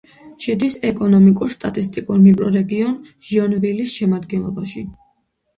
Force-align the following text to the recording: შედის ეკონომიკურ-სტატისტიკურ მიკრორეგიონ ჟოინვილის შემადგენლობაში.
შედის 0.45 0.77
ეკონომიკურ-სტატისტიკურ 0.91 2.19
მიკრორეგიონ 2.23 2.97
ჟოინვილის 3.29 3.95
შემადგენლობაში. 4.01 4.83